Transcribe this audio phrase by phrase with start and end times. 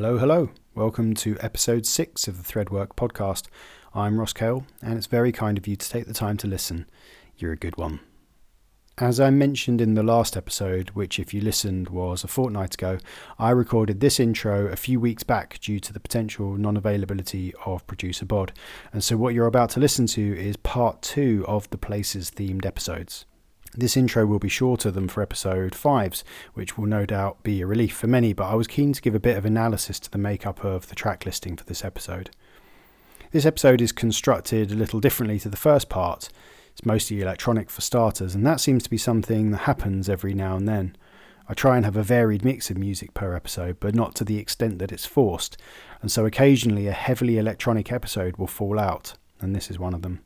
[0.00, 0.48] Hello, hello.
[0.76, 3.46] Welcome to episode six of the Threadwork podcast.
[3.92, 6.88] I'm Ross Cale, and it's very kind of you to take the time to listen.
[7.36, 7.98] You're a good one.
[8.98, 12.98] As I mentioned in the last episode, which, if you listened, was a fortnight ago,
[13.40, 17.84] I recorded this intro a few weeks back due to the potential non availability of
[17.88, 18.52] producer Bod.
[18.92, 22.64] And so, what you're about to listen to is part two of the Places themed
[22.64, 23.26] episodes.
[23.74, 26.24] This intro will be shorter than for episode 5's,
[26.54, 29.14] which will no doubt be a relief for many, but I was keen to give
[29.14, 32.30] a bit of analysis to the makeup of the track listing for this episode.
[33.30, 36.30] This episode is constructed a little differently to the first part.
[36.72, 40.56] It's mostly electronic for starters, and that seems to be something that happens every now
[40.56, 40.96] and then.
[41.46, 44.38] I try and have a varied mix of music per episode, but not to the
[44.38, 45.58] extent that it's forced,
[46.00, 50.02] and so occasionally a heavily electronic episode will fall out, and this is one of
[50.02, 50.20] them.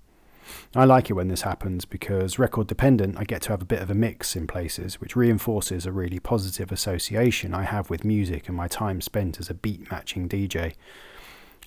[0.75, 3.83] I like it when this happens because, record dependent, I get to have a bit
[3.83, 8.49] of a mix in places, which reinforces a really positive association I have with music
[8.49, 10.75] and my time spent as a beat matching DJ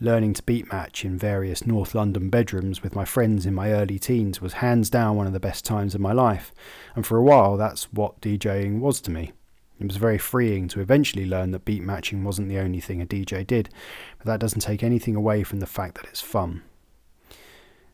[0.01, 3.98] learning to beat match in various North London bedrooms with my friends in my early
[3.98, 6.54] teens was hands down one of the best times of my life,
[6.95, 9.32] and for a while that's what DJing was to me.
[9.79, 13.05] It was very freeing to eventually learn that beat matching wasn't the only thing a
[13.05, 13.70] DJ did,
[14.17, 16.63] but that doesn't take anything away from the fact that it's fun.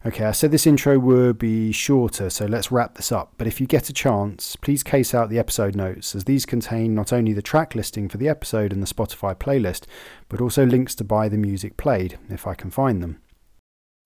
[0.04, 3.34] Okay, I said this intro would be shorter, so let's wrap this up.
[3.38, 6.96] But if you get a chance, please case out the episode notes, as these contain
[6.96, 9.84] not only the track listing for the episode and the Spotify playlist,
[10.28, 13.22] but also links to buy the music played, if I can find them.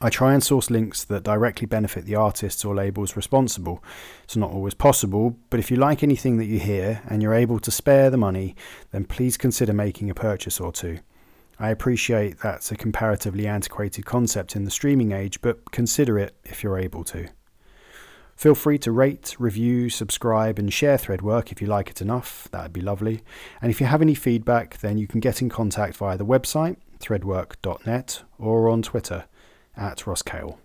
[0.02, 3.82] I try and source links that directly benefit the artists or labels responsible.
[4.26, 7.60] It's not always possible, but if you like anything that you hear and you're able
[7.60, 8.58] to spare the money,
[8.92, 11.00] then please consider making a purchase or two.
[11.60, 16.64] I appreciate that's a comparatively antiquated concept in the streaming age, but consider it if
[16.64, 17.28] you're able to.
[18.36, 22.50] Feel free to rate, review, subscribe, and share Threadwork if you like it enough.
[22.52, 23.22] That'd be lovely.
[23.62, 26.76] And if you have any feedback, then you can get in contact via the website,
[27.00, 29.26] threadwork.net, or on Twitter,
[29.78, 30.58] at rosscale.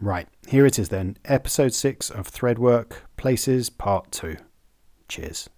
[0.00, 4.36] Right, here it is then, episode 6 of Threadwork Places Part 2.
[5.08, 5.48] Cheers.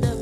[0.00, 0.21] Lord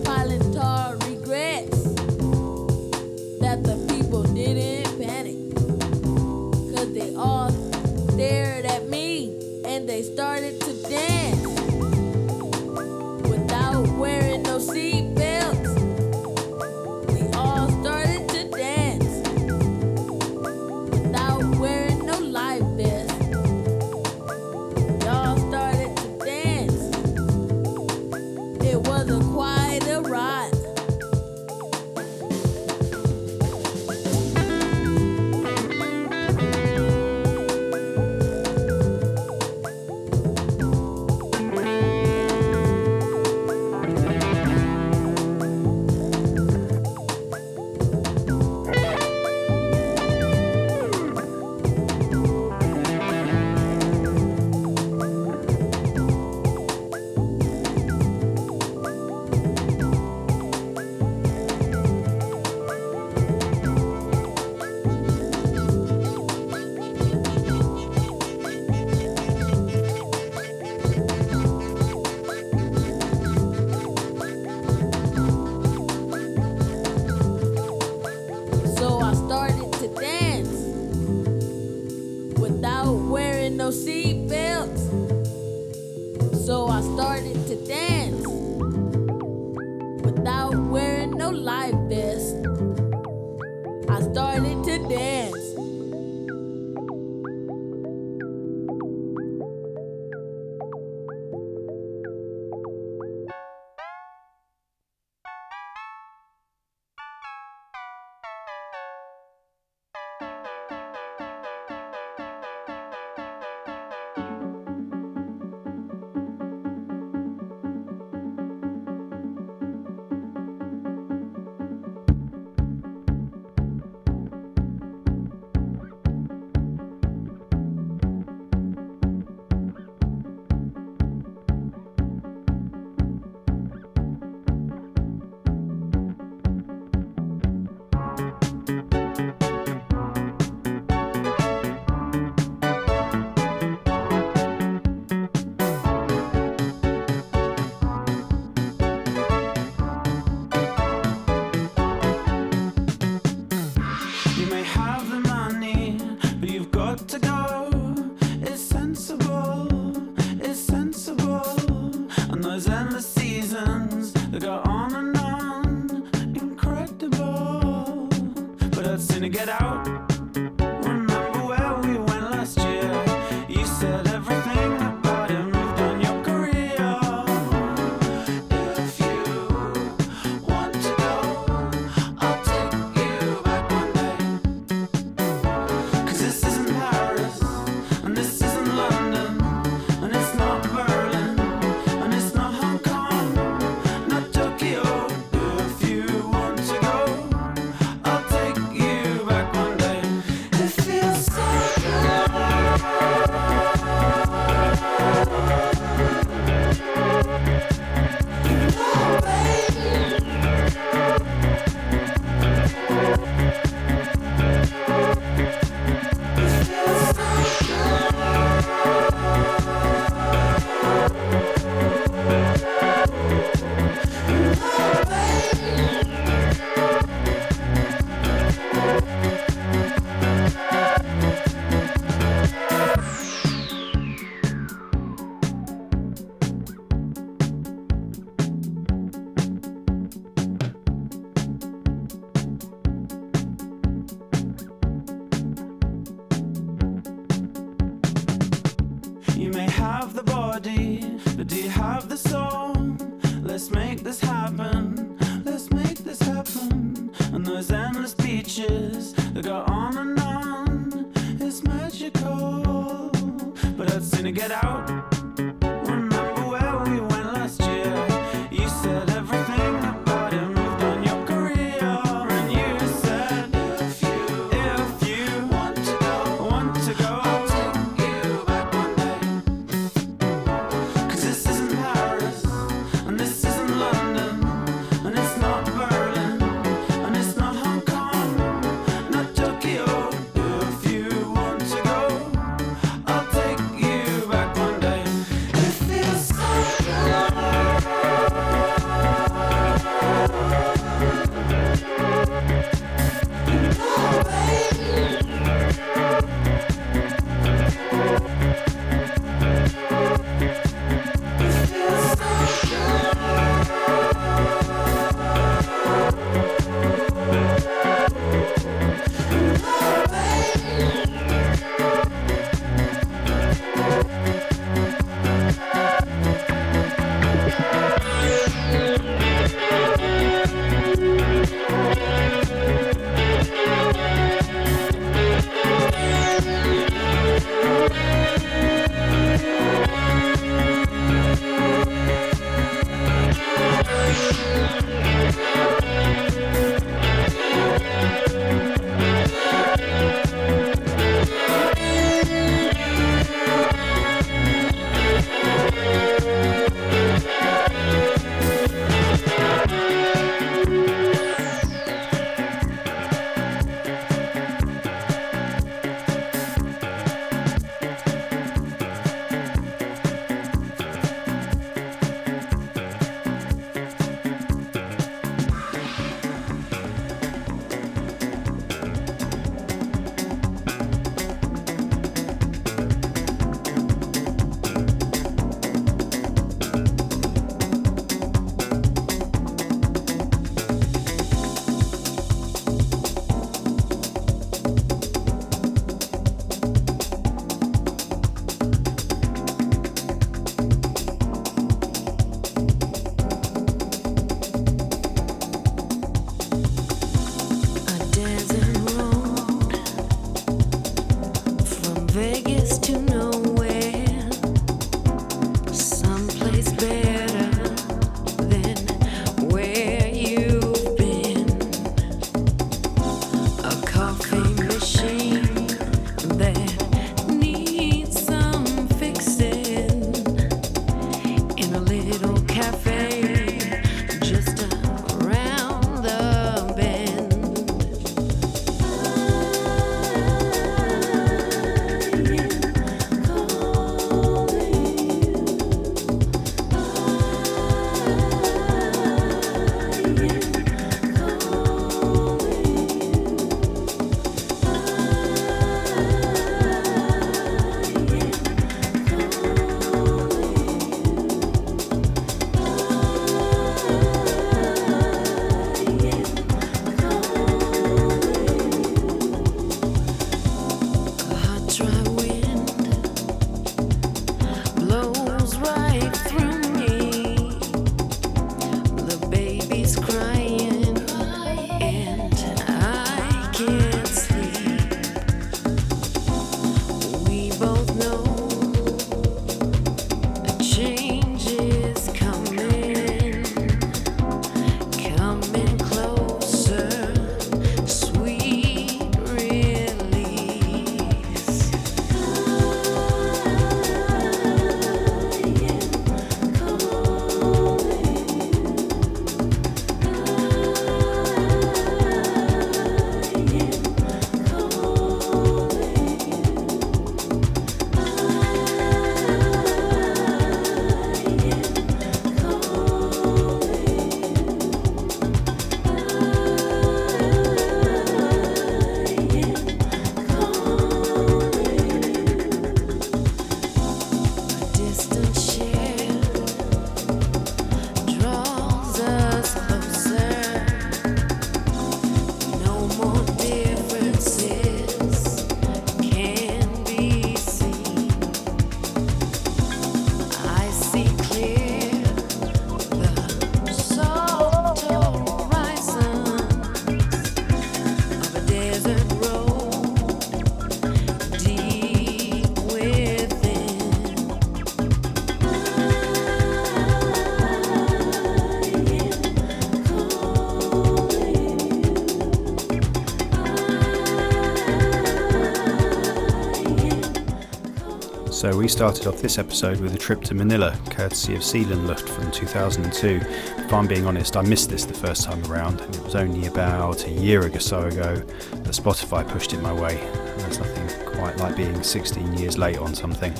[578.40, 582.30] So we started off this episode with a trip to Manila, courtesy of Seelenluft from
[582.32, 583.20] 2002.
[583.23, 587.06] If I'm being honest, I missed this the first time around, it was only about
[587.06, 589.97] a year or so ago that Spotify pushed it my way.
[590.38, 593.35] There's nothing quite like being 16 years late on something.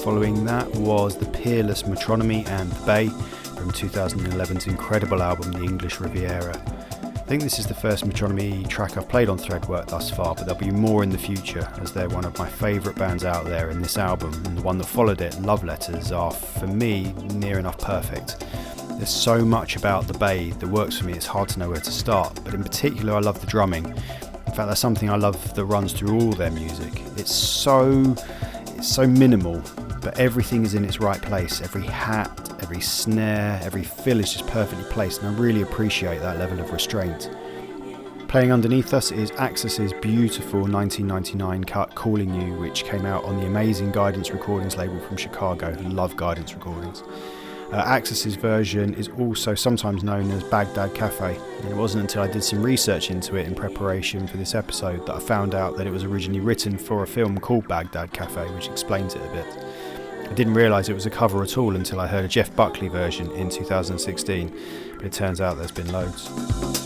[0.00, 3.08] Following that was the peerless Metronomy and the Bay
[3.56, 6.73] from 2011's incredible album The English Riviera.
[7.24, 10.44] I think this is the first Metronomy track I've played on Threadwork thus far, but
[10.44, 13.70] there'll be more in the future as they're one of my favourite bands out there,
[13.70, 17.58] in this album and the one that followed it, Love Letters, are for me near
[17.58, 18.44] enough perfect.
[18.98, 21.80] There's so much about the Bay that works for me, it's hard to know where
[21.80, 23.86] to start, but in particular, I love the drumming.
[23.86, 26.92] In fact, that's something I love that runs through all their music.
[27.16, 28.14] It's so
[28.76, 29.62] it's so minimal,
[30.02, 31.62] but everything is in its right place.
[31.62, 32.43] Every hat,
[32.74, 36.72] every snare, every fill is just perfectly placed, and I really appreciate that level of
[36.72, 37.30] restraint.
[38.26, 43.46] Playing underneath us is Axis's beautiful 1999 cut Calling You, which came out on the
[43.46, 45.76] amazing Guidance Recordings label from Chicago.
[45.82, 47.04] Love Guidance Recordings.
[47.70, 52.26] Uh, Axis's version is also sometimes known as Baghdad Cafe, and it wasn't until I
[52.26, 55.86] did some research into it in preparation for this episode that I found out that
[55.86, 59.64] it was originally written for a film called Baghdad Cafe, which explains it a bit.
[60.28, 62.88] I didn't realise it was a cover at all until I heard a Jeff Buckley
[62.88, 64.52] version in 2016,
[64.96, 66.83] but it turns out there's been loads.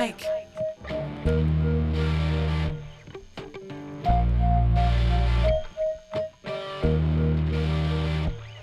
[0.00, 0.40] Stereo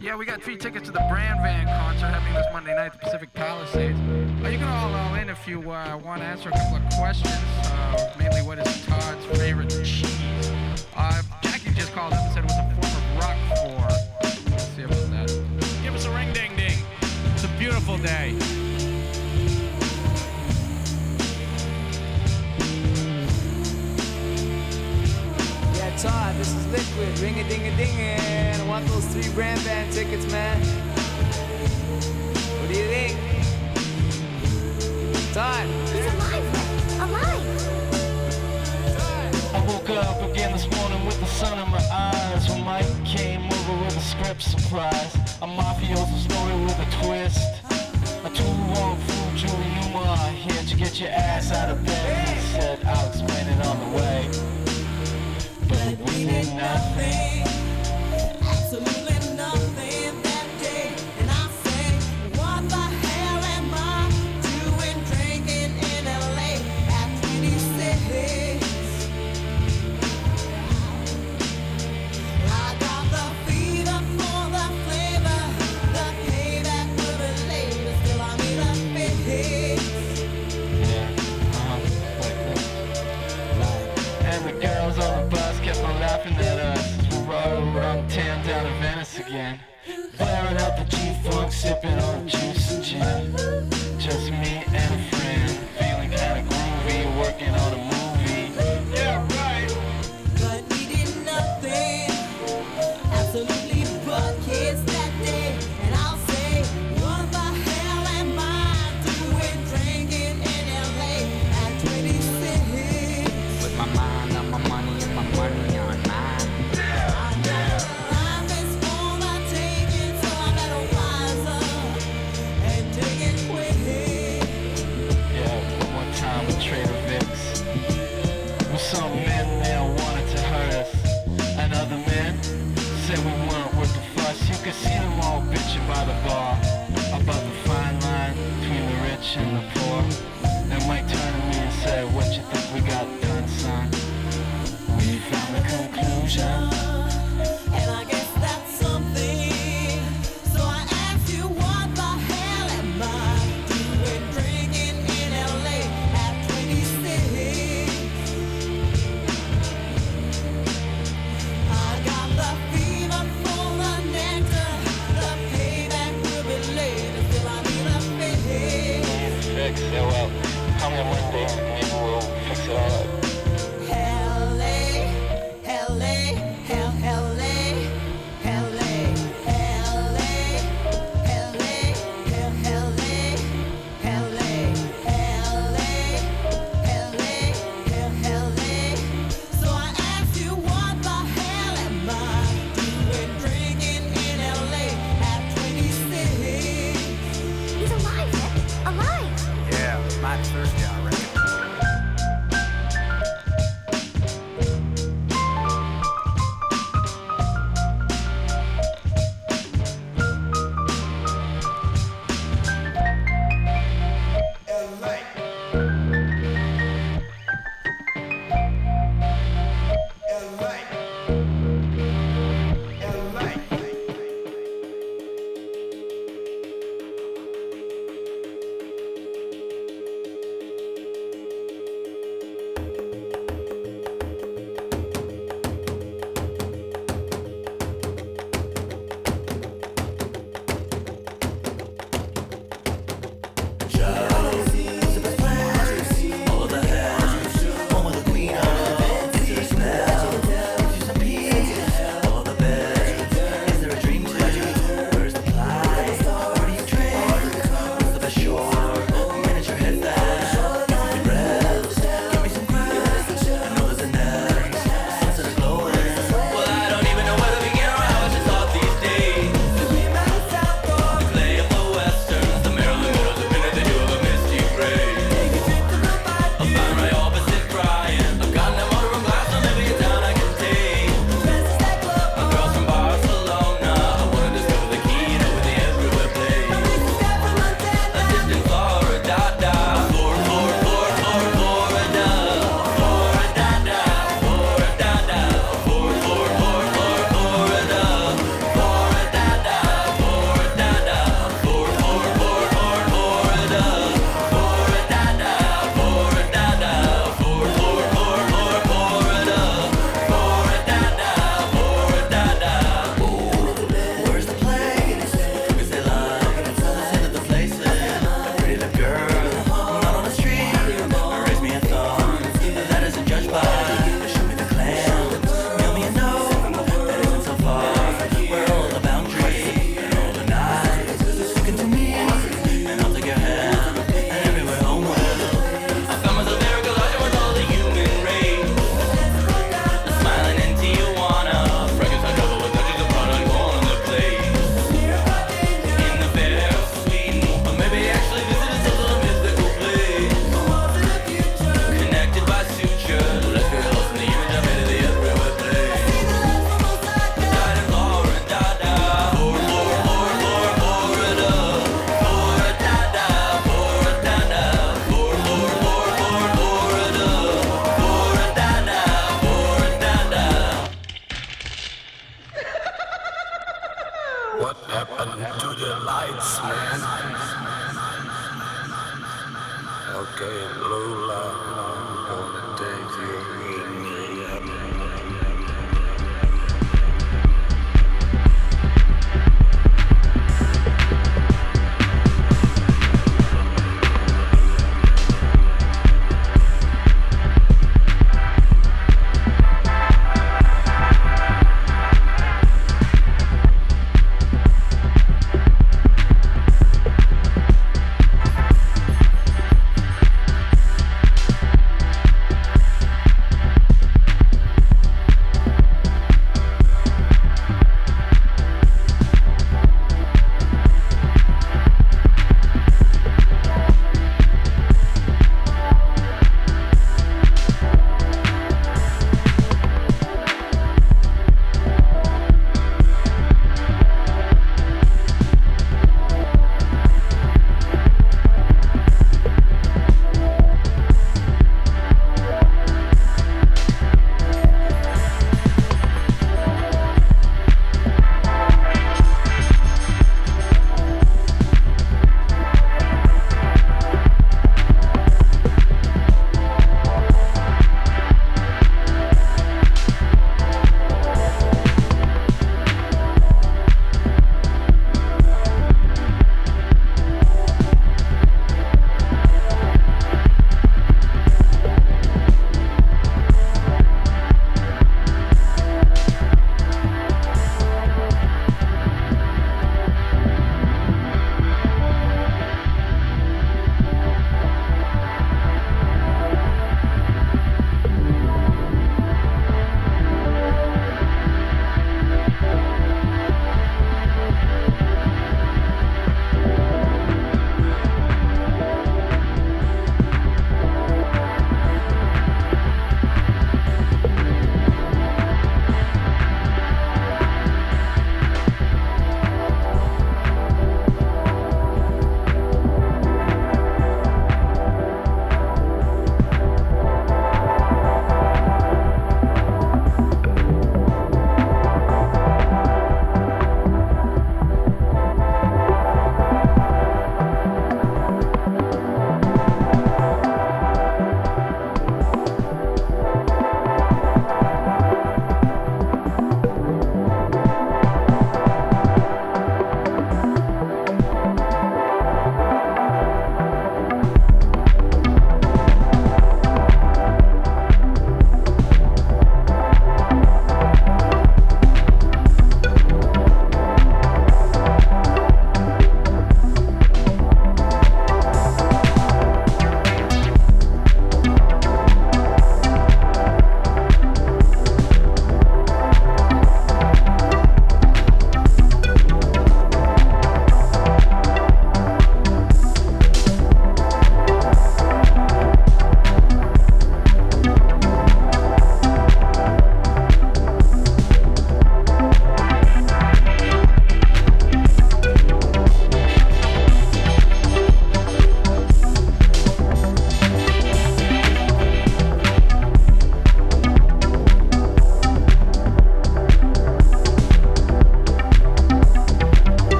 [0.00, 2.92] Yeah, we got free tickets to the Bran Van concert happening this Monday night at
[2.92, 3.98] the Pacific Palisades.
[4.42, 6.88] Uh, you can all all in if you uh, want to answer a couple of
[6.94, 7.36] questions.
[7.66, 10.18] Uh, mainly, what is Todd's favorite cheese?
[10.96, 13.92] Uh, Jackie just called up and said it was a form of Roquefort.
[14.52, 15.28] Let's see about that.
[15.82, 16.78] Give us a ring ding ding.
[17.34, 18.38] It's a beautiful day.
[26.06, 27.18] Todd, this is Liquid.
[27.18, 30.60] Ring a ding a ding I want those three Bran Van tickets, man.
[32.60, 33.18] What do you think?
[35.34, 35.66] Todd.
[39.52, 43.44] I woke up again this morning with the sun in my eyes When Mike came
[43.50, 47.62] over with a script surprise A mafioso story with a twist
[48.24, 52.84] A two-wrong fool, Julie Newmar Here to get your ass out of bed He said,
[52.84, 53.65] I'll explain it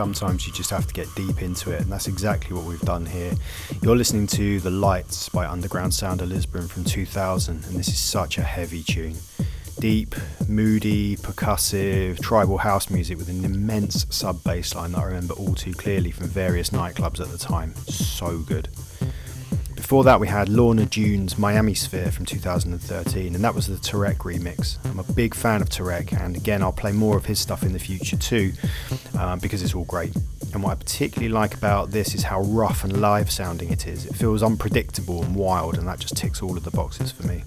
[0.00, 3.04] sometimes you just have to get deep into it, and that's exactly what we've done
[3.04, 3.34] here.
[3.82, 7.98] You're listening to The Lights by Underground Sound of Lisbon from 2000, and this is
[7.98, 9.16] such a heavy tune.
[9.78, 10.14] Deep,
[10.48, 15.54] moody, percussive, tribal house music with an immense sub bass line that I remember all
[15.54, 17.74] too clearly from various nightclubs at the time.
[17.86, 18.70] So good.
[19.90, 24.18] Before that, we had Lorna June's Miami Sphere from 2013, and that was the Tarek
[24.18, 24.78] remix.
[24.84, 27.72] I'm a big fan of Tarek, and again, I'll play more of his stuff in
[27.72, 28.52] the future too,
[29.20, 30.14] um, because it's all great.
[30.54, 34.06] And what I particularly like about this is how rough and live sounding it is.
[34.06, 37.44] It feels unpredictable and wild, and that just ticks all of the boxes for me.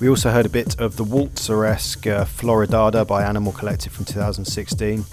[0.00, 5.04] We also heard a bit of the Waltzer-esque uh, Floridada by Animal Collective from 2016.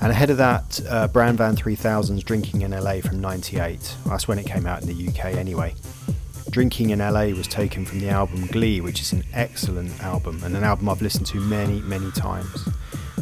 [0.00, 3.96] And ahead of that, uh, Bran Van 3000's Drinking in LA from 98.
[4.06, 5.74] That's when it came out in the UK anyway.
[6.50, 10.56] Drinking in LA was taken from the album Glee, which is an excellent album and
[10.56, 12.68] an album I've listened to many, many times.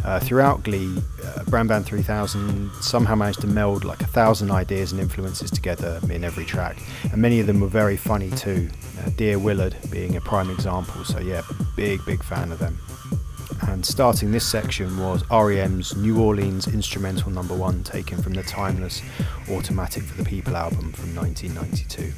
[0.05, 4.93] Uh, throughout Glee, uh, Bran Van 3000 somehow managed to meld like a thousand ideas
[4.93, 6.77] and influences together in every track,
[7.11, 8.69] and many of them were very funny too.
[8.99, 11.43] Uh, Dear Willard being a prime example, so yeah,
[11.77, 12.79] big, big fan of them.
[13.63, 19.03] And starting this section was REM's New Orleans instrumental number one, taken from the timeless
[19.51, 22.13] Automatic for the People album from 1992.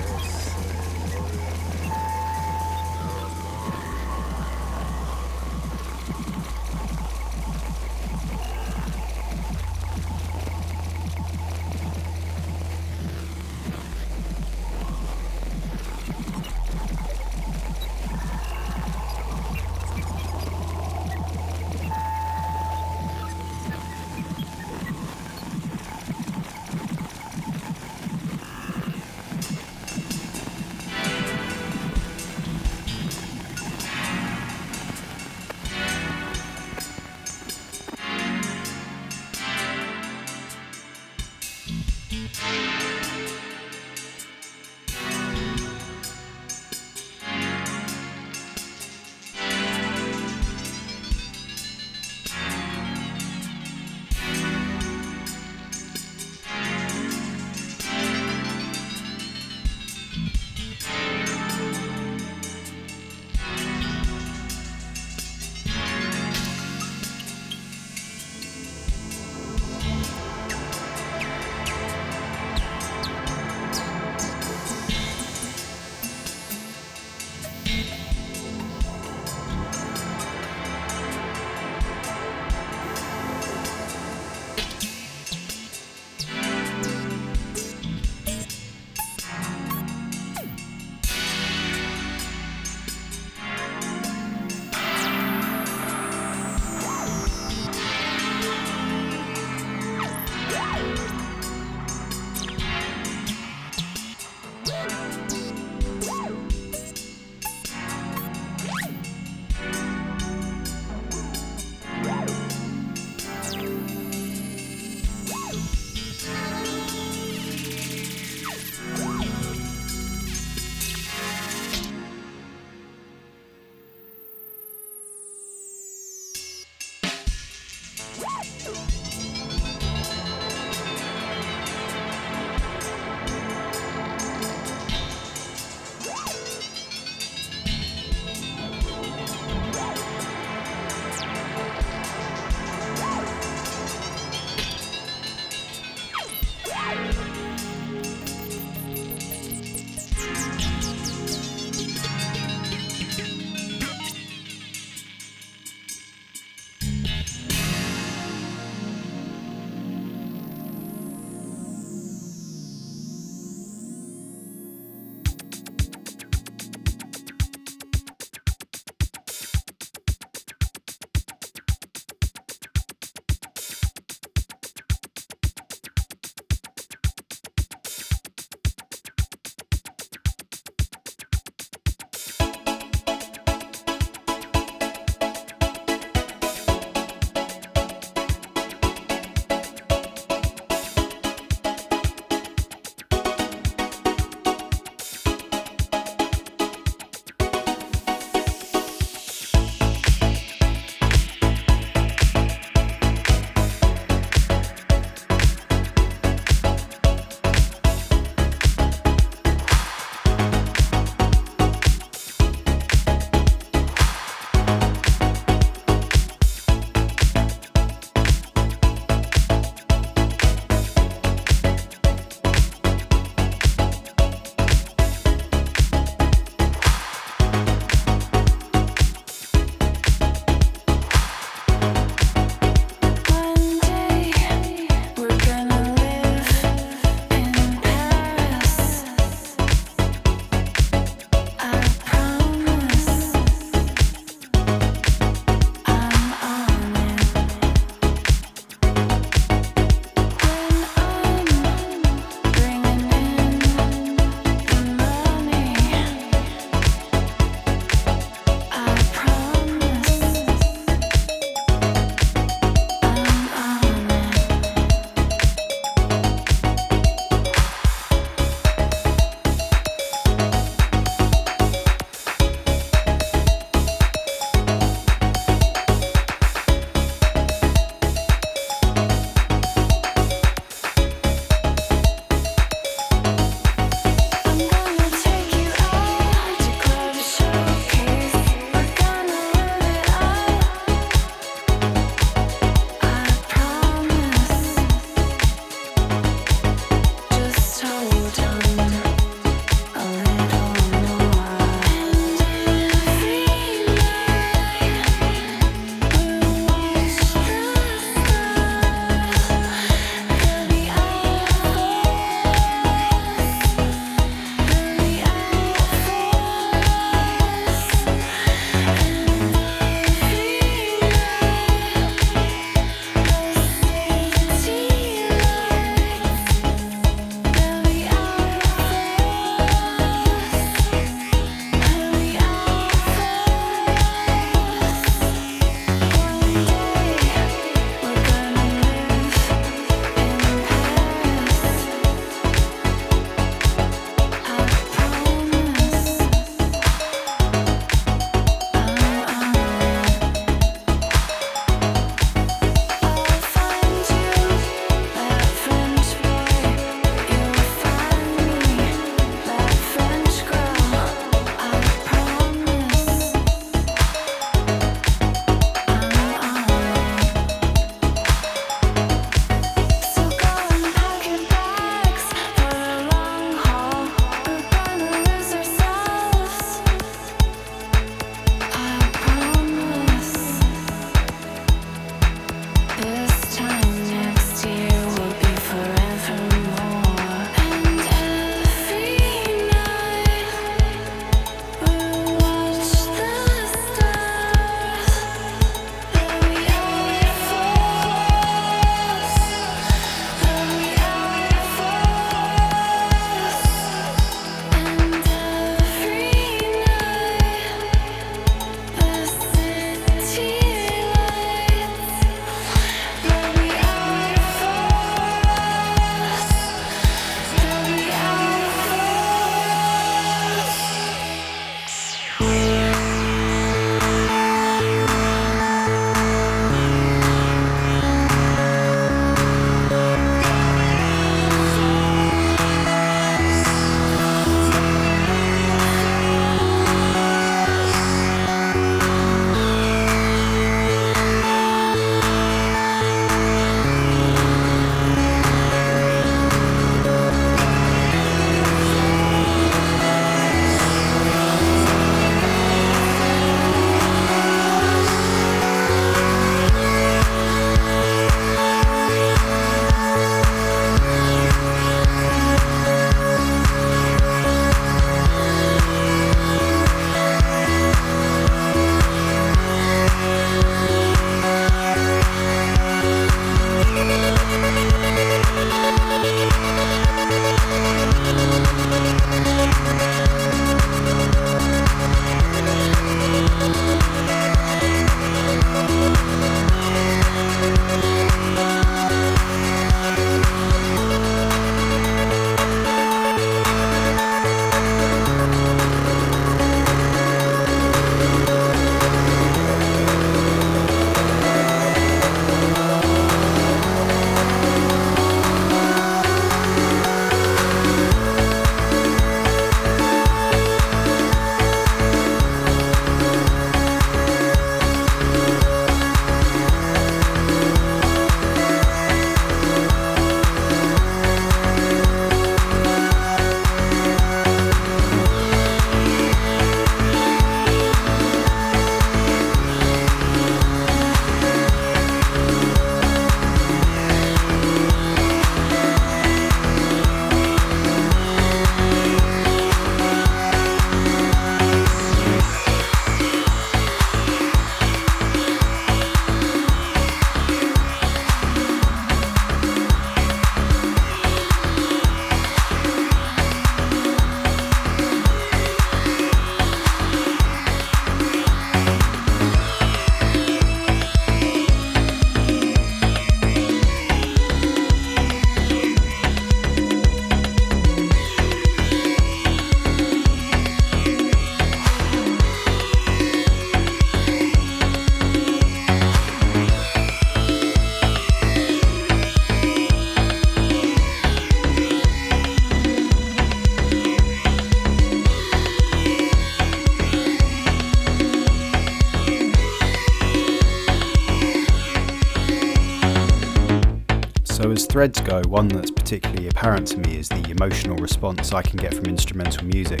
[594.96, 598.94] Threads go, one that's particularly apparent to me is the emotional response I can get
[598.94, 600.00] from instrumental music,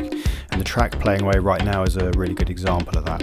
[0.50, 3.22] and the track playing away right now is a really good example of that.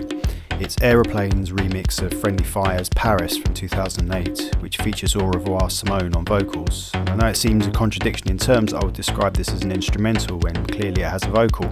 [0.61, 6.25] It's Aeroplane's remix of Friendly Fires' Paris from 2008, which features Au revoir Simone on
[6.25, 6.91] vocals.
[6.93, 10.37] I know it seems a contradiction in terms I would describe this as an instrumental
[10.37, 11.67] when clearly it has a vocal,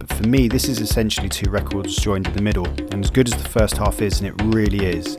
[0.00, 3.32] but for me, this is essentially two records joined in the middle, and as good
[3.32, 5.16] as the first half is, and it really is,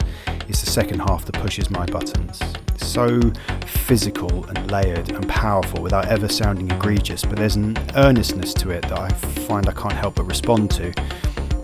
[0.49, 2.41] it's the second half that pushes my buttons.
[2.85, 3.19] So
[3.65, 8.83] physical and layered and powerful without ever sounding egregious, but there's an earnestness to it
[8.83, 10.93] that I find I can't help but respond to.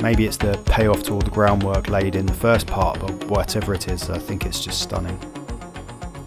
[0.02, 3.74] Maybe it's the payoff to all the groundwork laid in the first part, but whatever
[3.74, 5.18] it is, I think it's just stunning.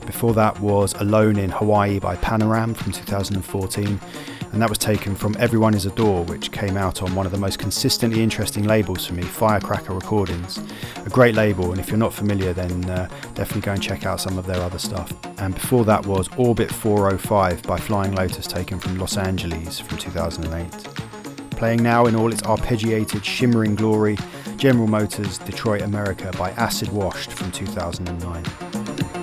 [0.07, 4.01] Before that was Alone in Hawaii by Panoram from 2014,
[4.53, 7.33] and that was taken from Everyone is a Door, which came out on one of
[7.33, 10.61] the most consistently interesting labels for me, Firecracker Recordings.
[11.07, 14.21] A great label, and if you're not familiar, then uh, definitely go and check out
[14.21, 15.13] some of their other stuff.
[15.39, 20.71] And before that was Orbit 405 by Flying Lotus, taken from Los Angeles from 2008.
[21.51, 24.19] Playing now in all its arpeggiated, shimmering glory,
[24.57, 29.14] General Motors Detroit America by Acid Washed from 2009.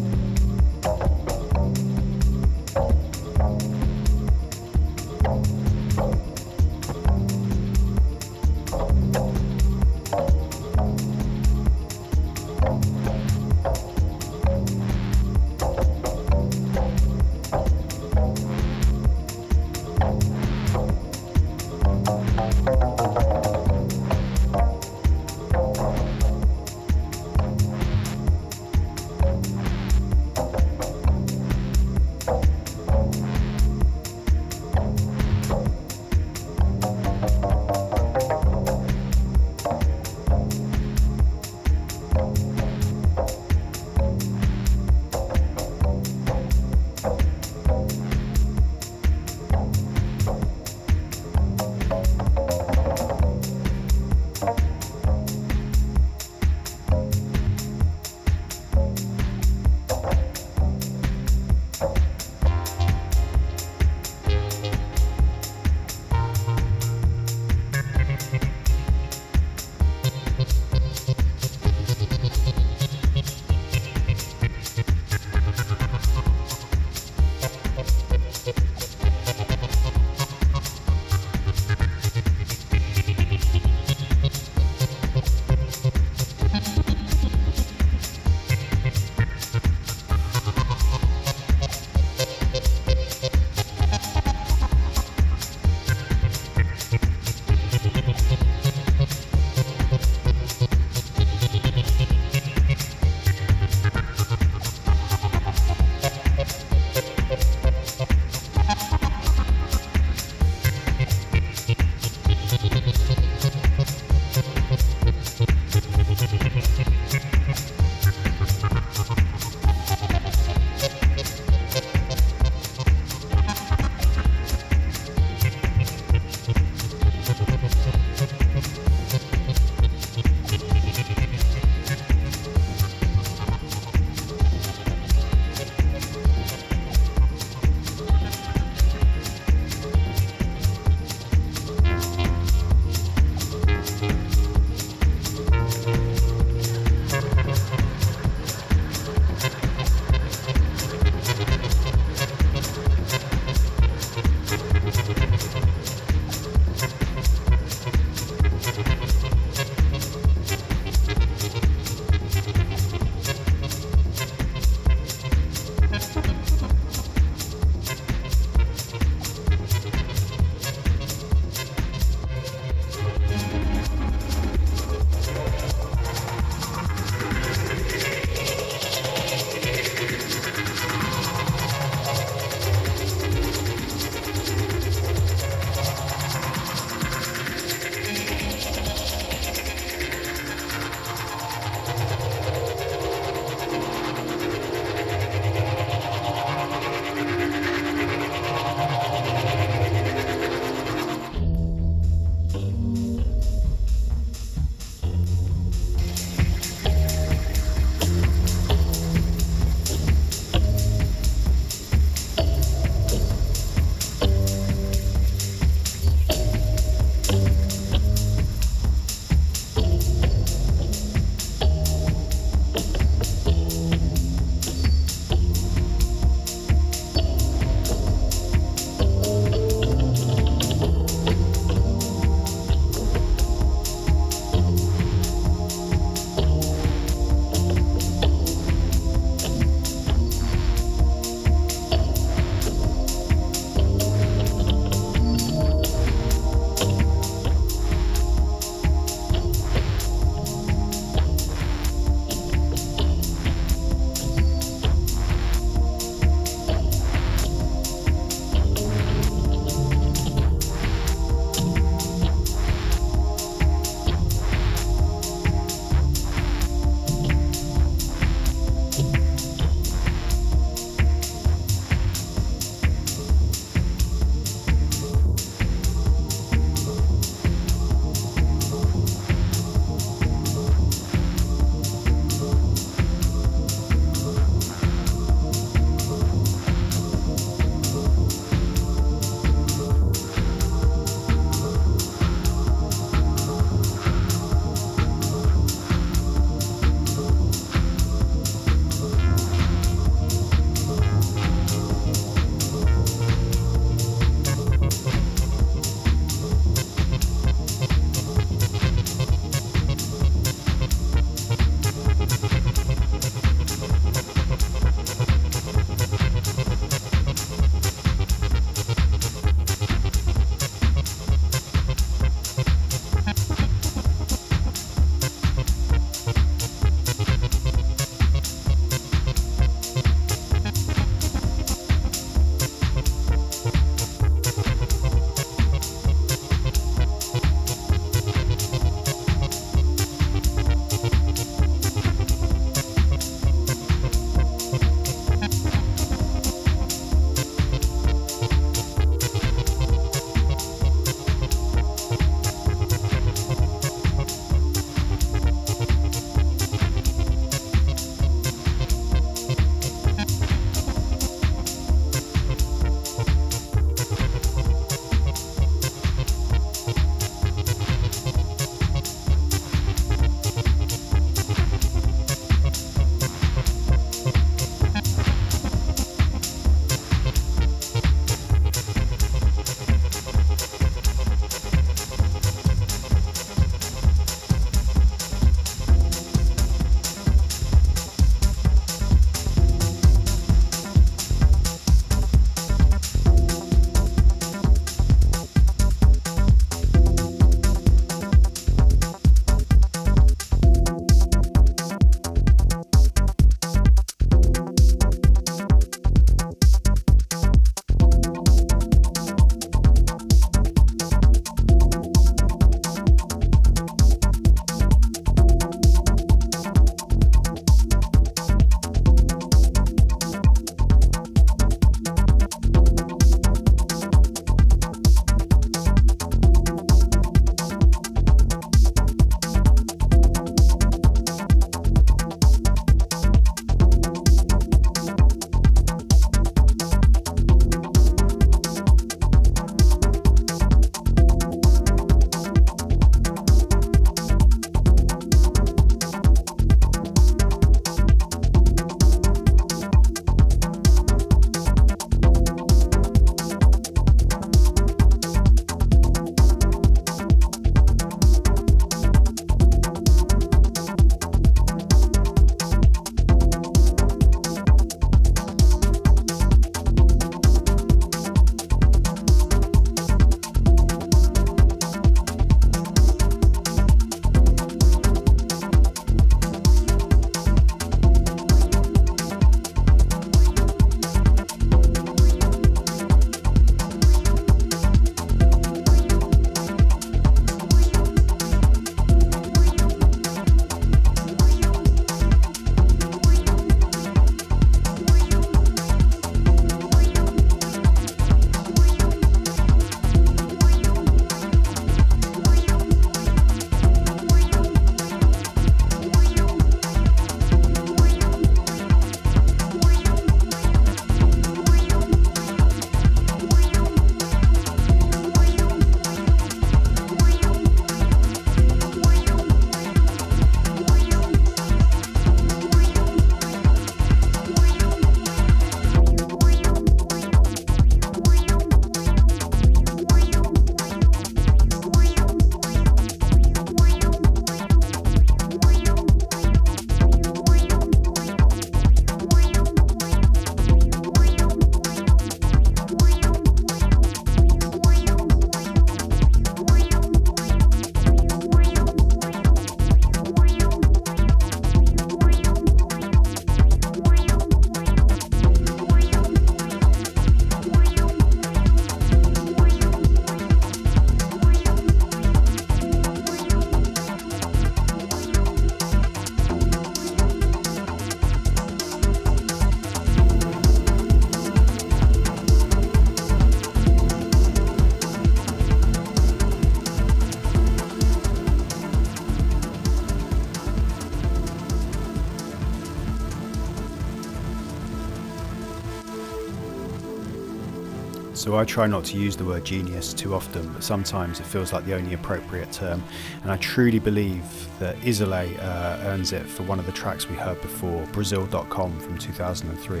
[588.40, 591.74] So I try not to use the word genius too often, but sometimes it feels
[591.74, 593.04] like the only appropriate term.
[593.42, 594.42] And I truly believe
[594.78, 599.18] that Isolée uh, earns it for one of the tracks we heard before, Brazil.com from
[599.18, 600.00] 2003.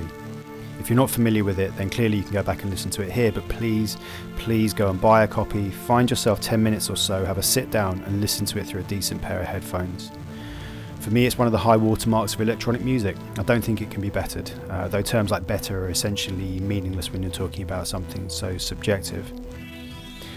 [0.78, 3.02] If you're not familiar with it, then clearly you can go back and listen to
[3.02, 3.98] it here, but please,
[4.38, 7.70] please go and buy a copy, find yourself 10 minutes or so, have a sit
[7.70, 10.12] down and listen to it through a decent pair of headphones.
[11.00, 13.16] For me, it's one of the high watermarks of electronic music.
[13.38, 17.10] I don't think it can be bettered, uh, though terms like better are essentially meaningless
[17.10, 19.32] when you're talking about something so subjective.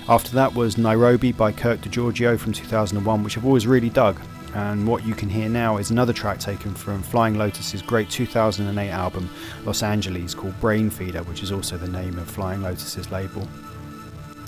[0.08, 4.20] After that was Nairobi by Kirk DeGiorgio from 2001, which I've always really dug.
[4.54, 8.90] And what you can hear now is another track taken from Flying Lotus's great 2008
[8.90, 9.30] album
[9.66, 13.48] Los Angeles called Brainfeeder, which is also the name of Flying Lotus's label.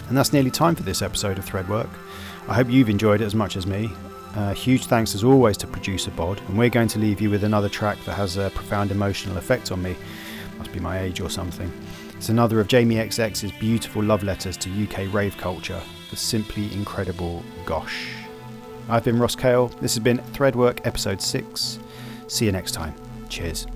[0.08, 1.90] And that's nearly time for this episode of Threadwork.
[2.48, 3.90] I hope you've enjoyed it as much as me.
[4.36, 7.46] Uh, huge thanks as always to producer Bod, and we're going to leave you with
[7.46, 9.96] another track that has a profound emotional effect on me.
[10.58, 11.72] Must be my age or something.
[12.18, 17.44] It's another of Jamie XX's beautiful love letters to UK rave culture, the simply incredible
[17.66, 18.10] Gosh.
[18.90, 19.68] I've been Ross Kale.
[19.82, 21.80] This has been Threadwork Episode 6.
[22.28, 22.94] See you next time.
[23.30, 23.68] Cheers.